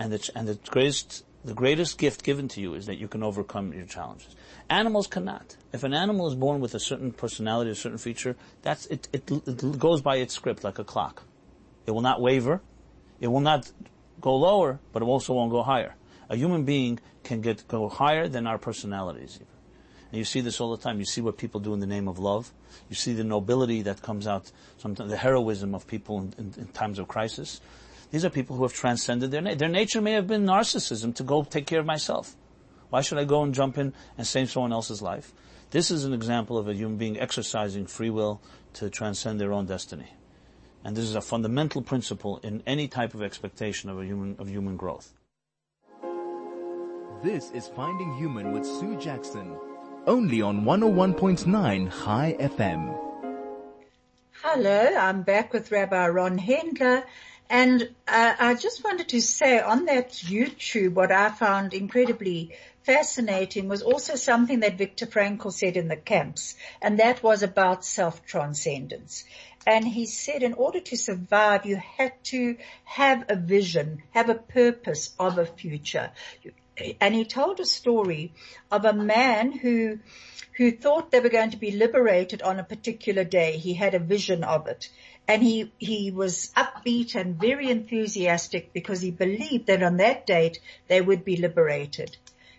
[0.00, 3.22] and the, and the greatest, the greatest gift given to you is that you can
[3.22, 4.34] overcome your challenges.
[4.68, 5.56] Animals cannot.
[5.72, 9.30] If an animal is born with a certain personality, a certain feature, that's, it, it,
[9.30, 11.24] it goes by its script like a clock.
[11.86, 12.60] It will not waver.
[13.20, 13.70] It will not
[14.20, 15.94] go lower, but it also won't go higher.
[16.28, 19.36] A human being can get, go higher than our personalities.
[19.36, 19.46] even.
[20.10, 20.98] And you see this all the time.
[20.98, 22.52] You see what people do in the name of love.
[22.88, 26.66] You see the nobility that comes out, sometimes the heroism of people in, in, in
[26.68, 27.60] times of crisis.
[28.10, 29.56] These are people who have transcended their nature.
[29.56, 32.36] Their nature may have been narcissism to go take care of myself.
[32.92, 35.32] Why should I go and jump in and save someone else's life?
[35.70, 38.42] This is an example of a human being exercising free will
[38.74, 40.12] to transcend their own destiny.
[40.84, 44.50] And this is a fundamental principle in any type of expectation of a human, of
[44.50, 45.14] human growth.
[47.22, 49.56] This is Finding Human with Sue Jackson,
[50.06, 52.94] only on 101.9 Chai FM.
[54.42, 57.04] Hello, I'm back with Rabbi Ron Hendler
[57.52, 63.68] and uh, I just wanted to say on that YouTube, what I found incredibly fascinating
[63.68, 69.24] was also something that Viktor Frankl said in the camps, and that was about self-transcendence.
[69.66, 74.34] And he said in order to survive, you had to have a vision, have a
[74.34, 76.10] purpose of a future.
[77.00, 78.32] And he told a story
[78.70, 80.00] of a man who
[80.56, 83.56] who thought they were going to be liberated on a particular day.
[83.56, 84.90] He had a vision of it
[85.28, 90.60] and he, he was upbeat and very enthusiastic because he believed that on that date
[90.88, 92.16] they would be liberated.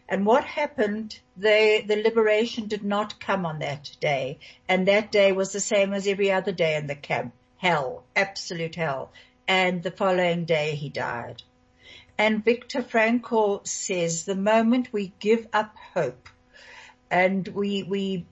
[0.09, 4.39] And what happened, they, the liberation did not come on that day.
[4.67, 7.33] And that day was the same as every other day in the camp.
[7.57, 9.11] Hell, absolute hell.
[9.47, 11.41] And the following day he died.
[12.17, 16.29] And Viktor Frankl says the moment we give up hope
[17.09, 18.25] and we, we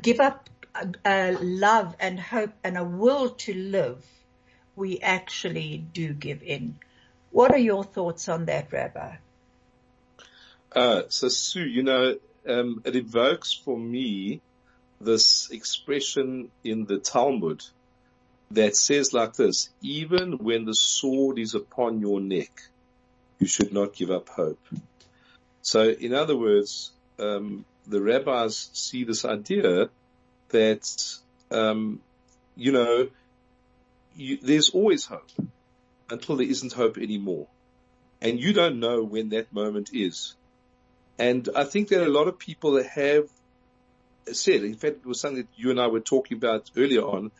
[0.00, 0.48] give up
[1.04, 4.04] a love and hope and a will to live,
[4.76, 6.78] we actually do give in.
[7.30, 9.16] What are your thoughts on that, Rabbi?
[10.74, 12.16] Uh, so Sue, you know,
[12.48, 14.40] um, it evokes for me
[15.00, 17.62] this expression in the Talmud
[18.50, 22.50] that says like this, even when the sword is upon your neck,
[23.38, 24.60] you should not give up hope.
[25.62, 29.90] So in other words, um, the rabbis see this idea
[30.50, 31.18] that,
[31.50, 32.00] um,
[32.56, 33.08] you know,
[34.16, 35.30] you, there's always hope
[36.10, 37.46] until there isn't hope anymore.
[38.20, 40.34] And you don't know when that moment is.
[41.18, 43.28] And I think are a lot of people that have
[44.32, 47.30] said, in fact, it was something that you and I were talking about earlier on,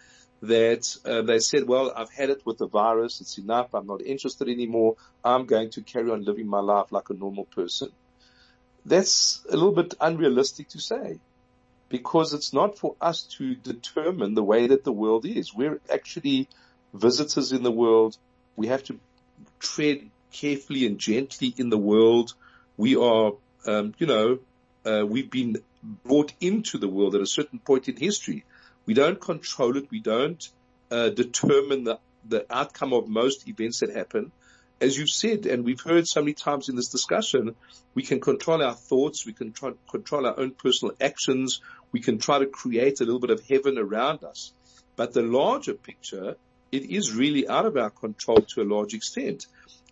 [0.43, 3.21] that uh, they said, well, I've had it with the virus.
[3.21, 3.75] It's enough.
[3.75, 4.97] I'm not interested anymore.
[5.25, 7.89] I'm going to carry on living my life like a normal person.
[8.87, 11.19] That's a little bit unrealistic to say
[11.89, 15.55] because it's not for us to determine the way that the world is.
[15.55, 16.49] We're actually
[16.93, 18.17] visitors in the world.
[18.57, 18.99] We have to
[19.59, 22.35] tread carefully and gently in the world.
[22.77, 23.33] We are,
[23.67, 24.39] um, you know,
[24.85, 25.57] uh, we've been
[26.05, 28.45] brought into the world at a certain point in history.
[28.87, 29.91] We don't control it.
[29.91, 30.49] We don't
[30.91, 34.33] uh, determine the, the outcome of most events that happen
[34.81, 37.57] as you've said, and we've heard so many times in this discussion,
[37.95, 42.19] we can control our thoughts, we can try, control our own personal actions, we can
[42.19, 44.53] try to create a little bit of heaven around us.
[44.95, 46.37] But the larger picture,
[46.71, 49.47] it is really out of our control to a large extent.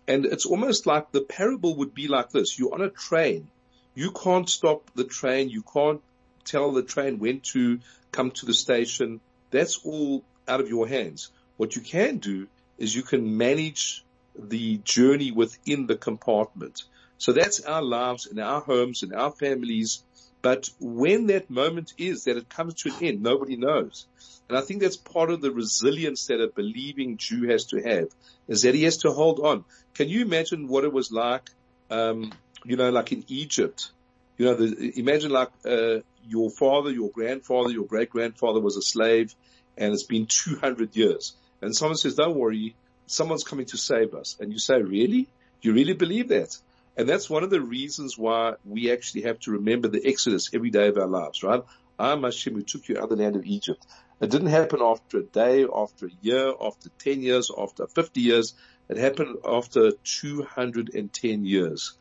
[0.07, 2.57] And it's almost like the parable would be like this.
[2.57, 3.49] You're on a train.
[3.97, 5.49] You can't stop the train.
[5.49, 6.01] You can't
[6.45, 7.79] tell the train when to
[8.11, 9.21] come to the station.
[9.49, 11.31] That's all out of your hands.
[11.57, 14.05] What you can do is you can manage
[14.37, 16.83] the journey within the compartment.
[17.17, 20.03] So that's our lives and our homes and our families.
[20.43, 24.05] But when that moment is that it comes to an end, nobody knows.
[24.47, 28.09] And I think that's part of the resilience that a believing Jew has to have
[28.47, 29.65] is that he has to hold on.
[29.95, 31.49] Can you imagine what it was like,
[31.89, 32.31] um,
[32.65, 33.91] you know, like in Egypt?
[34.37, 38.81] You know, the, imagine like, uh, your father, your grandfather, your great grandfather was a
[38.81, 39.33] slave
[39.77, 41.35] and it's been 200 years.
[41.61, 42.75] And someone says, don't worry,
[43.07, 44.37] someone's coming to save us.
[44.39, 45.27] And you say, really?
[45.61, 46.55] You really believe that?
[46.97, 50.71] And that's one of the reasons why we actually have to remember the Exodus every
[50.71, 51.61] day of our lives, right?
[51.99, 53.85] I am Hashem who took you out of the land of Egypt.
[54.19, 58.55] It didn't happen after a day, after a year, after 10 years, after 50 years.
[58.89, 61.93] It happened after 210 years.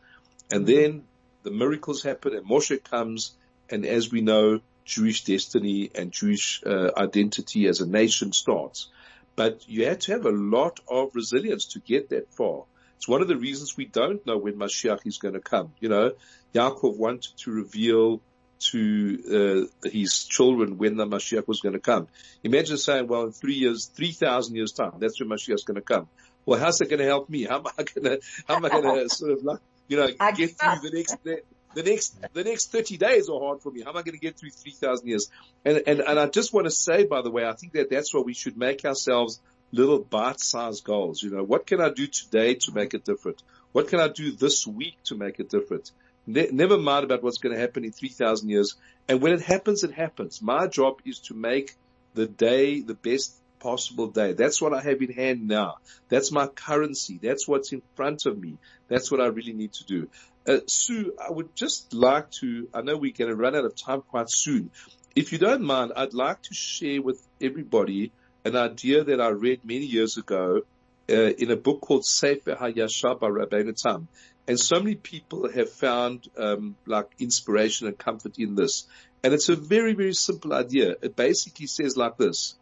[0.51, 1.05] And then
[1.43, 3.33] the miracles happen and Moshe comes
[3.69, 8.89] and as we know, Jewish destiny and Jewish uh, identity as a nation starts.
[9.35, 12.63] But you had to have a lot of resilience to get that far.
[12.97, 15.73] It's one of the reasons we don't know when Mashiach is going to come.
[15.81, 16.13] You know,
[16.55, 18.23] Yaakov wanted to reveal
[18.59, 22.09] to uh, his children when the Mashiach was going to come.
[22.43, 25.83] Imagine saying, well, in three years, 3,000 years time, that's when Mashiach is going to
[25.83, 26.09] come.
[26.47, 27.45] Well, how's that going to help me?
[27.45, 30.09] How am I going to, how am I going to sort of like, you know,
[30.09, 31.43] get through the next, the,
[31.75, 33.83] the next, the next 30 days are hard for me.
[33.83, 35.31] How am I going to get through 3,000 years?
[35.65, 38.13] And, and, and I just want to say, by the way, I think that that's
[38.15, 39.41] what we should make ourselves
[39.73, 41.23] little bite-sized goals.
[41.23, 43.43] You know, what can I do today to make it different?
[43.73, 45.91] What can I do this week to make it different?
[46.27, 48.77] Ne- never mind about what's going to happen in 3,000 years.
[49.09, 50.41] And when it happens, it happens.
[50.43, 51.75] My job is to make
[52.15, 53.37] the day the best
[53.67, 54.33] possible day.
[54.33, 55.79] That's what I have in hand now.
[56.09, 57.19] That's my currency.
[57.21, 58.59] That's what's in front of me.
[58.87, 60.09] That's what I really need to do.
[60.47, 63.75] Uh, Sue, I would just like to, I know we're going to run out of
[63.75, 64.71] time quite soon.
[65.17, 68.13] If you don't mind, I'd like to share with everybody
[68.45, 70.63] an idea that I read many years ago
[71.11, 74.07] uh, in a book called Sefer HaYashar by Rabbeinu Tam.
[74.47, 78.87] And so many people have found um, like inspiration and comfort in this.
[79.25, 80.95] And it's a very, very simple idea.
[81.03, 82.55] It basically says like this.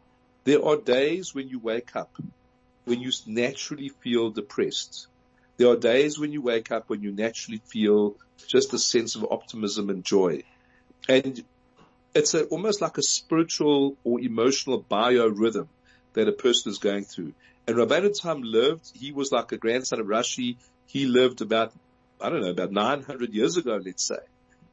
[0.44, 2.10] There are days when you wake up
[2.84, 5.08] when you naturally feel depressed.
[5.56, 8.16] There are days when you wake up when you naturally feel
[8.46, 10.42] just a sense of optimism and joy.
[11.08, 11.42] And
[12.14, 15.68] it's a, almost like a spiritual or emotional biorhythm
[16.14, 17.32] that a person is going through.
[17.66, 20.56] And Rabbeinu Tam lived, he was like a grandson of Rashi.
[20.86, 21.72] He lived about,
[22.20, 24.18] I don't know, about 900 years ago, let's say.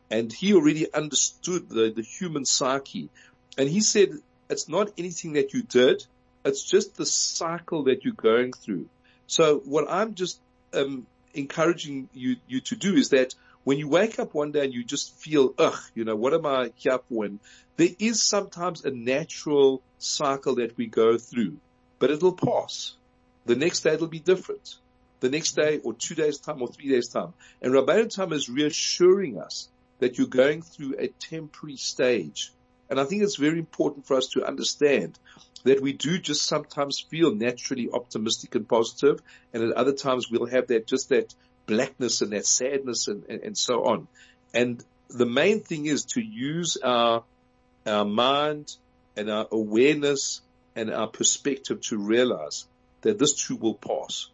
[0.10, 3.10] And he already understood the, the human psyche.
[3.58, 4.10] And he said,
[4.52, 6.06] it's not anything that you did.
[6.44, 8.88] It's just the cycle that you're going through.
[9.28, 10.40] So what I'm just
[10.74, 13.34] um, encouraging you, you to do is that
[13.64, 16.46] when you wake up one day and you just feel, ugh, you know, what am
[16.46, 17.26] I here for?
[17.26, 17.40] And
[17.78, 21.58] there is sometimes a natural cycle that we go through,
[22.00, 22.96] but it'll pass.
[23.46, 24.76] The next day it'll be different.
[25.20, 27.34] The next day or two days time or three days time.
[27.62, 32.52] And Rabbeinu Tam is reassuring us that you're going through a temporary stage.
[32.92, 35.18] And I think it's very important for us to understand
[35.64, 39.22] that we do just sometimes feel naturally optimistic and positive,
[39.54, 41.34] and at other times we'll have that just that
[41.66, 44.10] blackness and that sadness and, and, and so on.
[44.54, 47.24] And the main thing is to use our
[47.88, 48.76] our mind
[49.16, 50.42] and our awareness
[50.76, 52.66] and our perspective to realize
[53.04, 54.28] that this too will pass.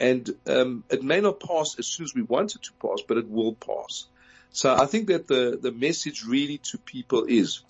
[0.00, 3.18] And um, it may not pass as soon as we want it to pass, but
[3.18, 4.06] it will pass.
[4.50, 7.62] So I think that the, the message really to people is,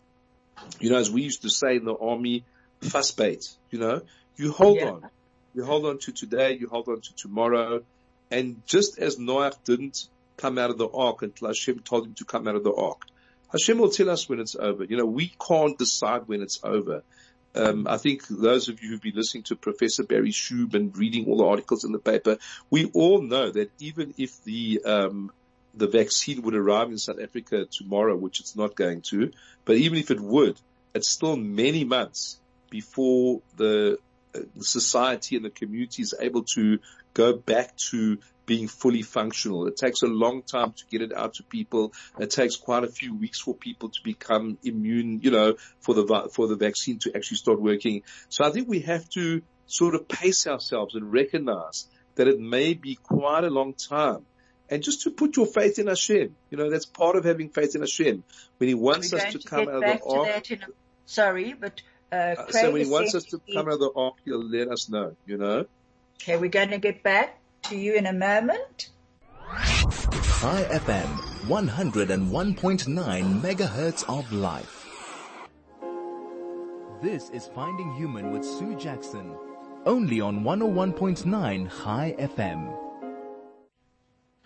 [0.80, 2.44] you know, as we used to say in the army,
[2.80, 4.02] fast bait, you know,
[4.36, 4.90] you hold yeah.
[4.90, 5.10] on.
[5.54, 7.82] You hold on to today, you hold on to tomorrow.
[8.30, 10.06] And just as Noah didn't
[10.36, 13.02] come out of the ark until Hashem told him to come out of the ark,
[13.50, 14.84] Hashem will tell us when it's over.
[14.84, 17.02] You know, we can't decide when it's over.
[17.54, 21.26] Um, I think those of you who've been listening to Professor Barry Schoub and reading
[21.26, 22.36] all the articles in the paper,
[22.70, 25.32] we all know that even if the um,
[25.78, 29.30] the vaccine would arrive in South Africa tomorrow, which it's not going to,
[29.64, 30.60] but even if it would,
[30.94, 33.98] it's still many months before the,
[34.34, 36.78] uh, the society and the community is able to
[37.14, 39.66] go back to being fully functional.
[39.66, 41.92] It takes a long time to get it out to people.
[42.18, 46.30] It takes quite a few weeks for people to become immune, you know, for the,
[46.32, 48.02] for the vaccine to actually start working.
[48.30, 52.72] So I think we have to sort of pace ourselves and recognize that it may
[52.72, 54.24] be quite a long time.
[54.70, 57.74] And just to put your faith in Hashem, you know, that's part of having faith
[57.74, 58.22] in Hashem.
[58.58, 60.50] When He wants us to, to come out of the ark.
[60.50, 60.58] A,
[61.06, 61.80] sorry, but
[62.12, 64.68] uh, uh so when He wants us to come out of the ark, He'll let
[64.68, 65.66] us know, you know.
[66.20, 68.90] Okay, we're going to get back to you in a moment.
[70.40, 71.06] Chai FM,
[71.46, 74.86] 101.9 megahertz of life.
[77.00, 79.34] This is Finding Human with Sue Jackson,
[79.86, 82.87] only on 101.9 Chai FM.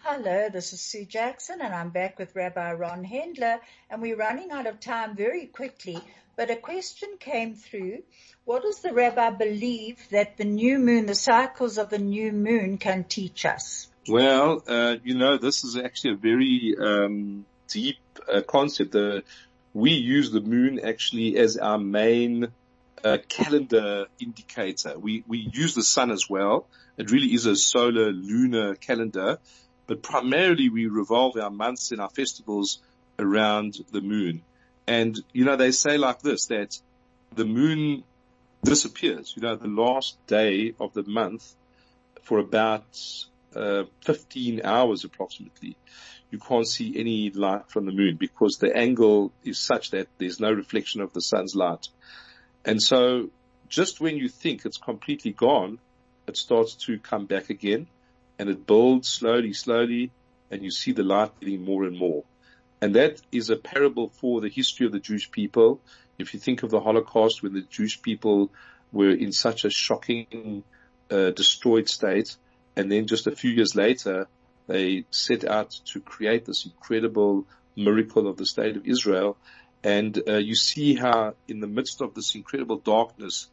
[0.05, 4.51] Hello, this is Sue Jackson and I'm back with Rabbi Ron Hendler and we're running
[4.51, 5.97] out of time very quickly,
[6.37, 8.03] but a question came through.
[8.45, 12.79] What does the rabbi believe that the new moon, the cycles of the new moon
[12.79, 13.93] can teach us?
[14.09, 18.97] Well, uh, you know, this is actually a very um, deep uh, concept.
[18.97, 19.21] Uh,
[19.73, 22.49] we use the moon actually as our main
[23.05, 24.99] uh, calendar indicator.
[24.99, 26.67] We we use the sun as well.
[26.97, 29.39] It really is a solar lunar calendar,
[29.87, 32.81] but primarily we revolve our months and our festivals
[33.19, 34.43] around the moon.
[34.87, 36.79] And, you know, they say like this, that
[37.35, 38.05] the moon
[38.65, 41.55] disappears, you know, the last day of the month
[42.23, 42.85] for about
[43.55, 45.77] uh, 15 hours approximately.
[46.31, 50.41] You can't see any light from the moon because the angle is such that there's
[50.41, 51.89] no reflection of the sun's light.
[52.65, 53.31] And so
[53.69, 55.79] just when you think it's completely gone,
[56.27, 57.89] it starts to come back again
[58.43, 60.11] and it builds slowly, slowly
[60.51, 62.25] and you see the light getting more and more.
[62.81, 65.81] And that is a parable for the history of the Jewish people.
[66.19, 68.51] If you think of the Holocaust when the Jewish people
[68.91, 70.65] were in such a shocking,
[71.09, 72.37] uh, destroyed state,
[72.75, 74.27] and then just a few years later,
[74.67, 79.37] they set out to create this incredible miracle of the state of Israel.
[79.85, 83.47] And uh, you see how in the midst of this incredible darkness,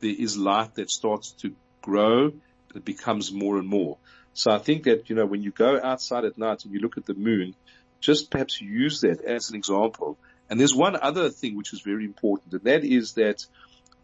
[0.00, 2.34] there is light that starts to grow.
[2.74, 3.96] It becomes more and more.
[4.34, 6.98] So I think that, you know, when you go outside at night and you look
[6.98, 7.54] at the moon,
[8.00, 10.18] just perhaps use that as an example.
[10.50, 13.46] And there's one other thing which is very important, and that is that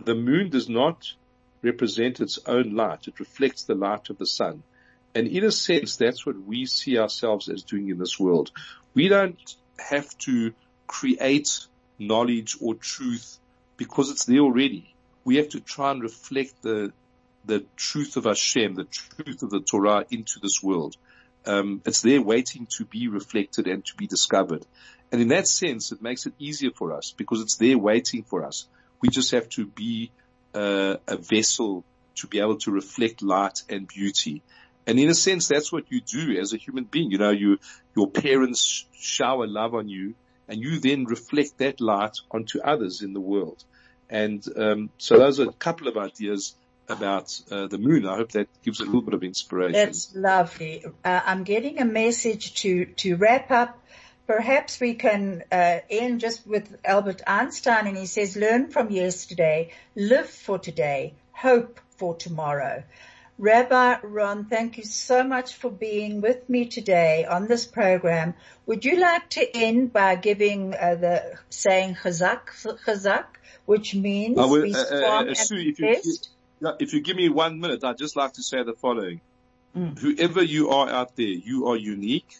[0.03, 1.13] the moon does not
[1.63, 3.09] represent its own light.
[3.09, 4.63] It reflects the light of the sun.
[5.15, 8.53] And in a sense, that's what we see ourselves as doing in this world.
[8.95, 9.39] We don't
[9.79, 10.55] have to
[10.87, 11.67] create
[11.99, 13.39] knowledge or truth
[13.77, 14.95] because it's there already.
[15.25, 16.93] We have to try and reflect the,
[17.45, 20.97] the truth of Hashem, the truth of the Torah into this world.
[21.47, 24.67] Um, it's there waiting to be reflected and to be discovered.
[25.11, 28.45] And in that sense, it makes it easier for us because it's there waiting for
[28.45, 28.67] us.
[29.01, 30.11] We just have to be
[30.55, 31.85] uh, a vessel
[32.17, 34.43] to be able to reflect light and beauty.
[34.87, 37.11] And in a sense, that's what you do as a human being.
[37.11, 37.59] You know, you,
[37.97, 40.15] your parents shower love on you
[40.49, 43.65] and you then reflect that light onto others in the world.
[44.09, 46.55] And, um, so those are a couple of ideas
[46.91, 48.07] about uh, the moon.
[48.07, 49.73] I hope that gives a little bit of inspiration.
[49.73, 50.85] That's lovely.
[51.05, 53.79] Uh, I'm getting a message to, to wrap up.
[54.27, 59.73] Perhaps we can uh, end just with Albert Einstein and he says, learn from yesterday,
[59.97, 62.85] live for today, hope for tomorrow.
[63.39, 68.35] Rabbi Ron, thank you so much for being with me today on this program.
[68.67, 72.51] Would you like to end by giving uh, the saying chazak,
[72.87, 73.25] chazak,
[73.65, 76.15] which means will, be uh, uh, strong and if you-?
[76.61, 79.21] Yeah, if you give me one minute, I'd just like to say the following.
[79.77, 79.99] Mm.
[79.99, 82.37] Whoever you are out there, you are unique.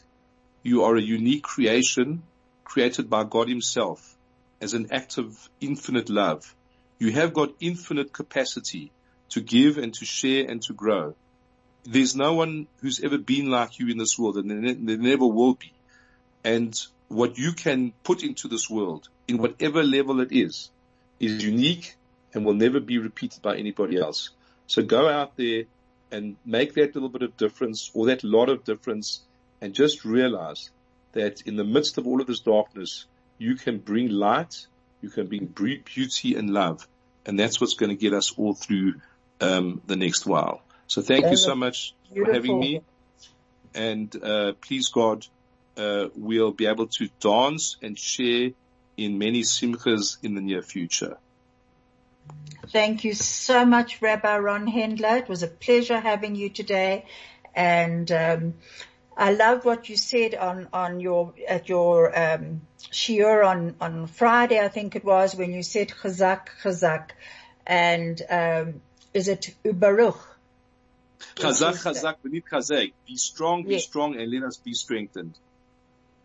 [0.63, 2.23] You are a unique creation
[2.65, 4.17] created by God himself
[4.61, 6.55] as an act of infinite love.
[6.99, 8.93] You have got infinite capacity
[9.31, 11.15] to give and to share and to grow.
[11.85, 14.51] There's no one who's ever been like you in this world and
[14.87, 15.73] there never will be.
[16.45, 20.71] And what you can put into this world in whatever level it is,
[21.19, 21.97] is unique
[22.33, 24.31] and will never be repeated by anybody else.
[24.67, 25.65] So go out there
[26.13, 29.21] and make that little bit of difference or that lot of difference
[29.61, 30.71] and just realize
[31.13, 33.07] that in the midst of all of this darkness,
[33.39, 34.67] you can bring light,
[35.01, 35.47] you can bring
[35.85, 36.87] beauty and love.
[37.27, 38.95] And that's what's going to get us all through,
[39.41, 40.63] um, the next while.
[40.87, 42.81] So thank you so was much for having me.
[43.75, 45.27] And, uh, please God,
[45.77, 48.51] uh, we'll be able to dance and share
[48.97, 51.17] in many simchas in the near future.
[52.73, 55.19] Thank you so much, Rabbi Ron Hendler.
[55.19, 57.05] It was a pleasure having you today.
[57.55, 58.55] And, um,
[59.17, 62.63] I love what you said on, on your, at your, um,
[62.93, 67.11] shiur on, on Friday, I think it was, when you said chazak, chazak.
[67.67, 70.21] And, um, is it ubaruch?
[71.37, 72.93] Chazak, chazak, v'nitchazek.
[73.07, 73.85] Be strong, be Yes.
[73.85, 75.37] strong, and let us be strengthened.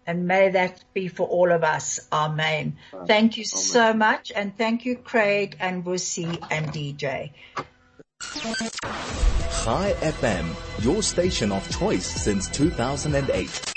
[0.07, 1.99] And may that be for all of us.
[2.11, 2.77] Amen.
[2.93, 3.07] Amen.
[3.07, 4.31] Thank you so much.
[4.35, 7.31] And thank you, Craig and Wussy and DJ.
[8.21, 13.74] Chai FM, your station of choice since 2008.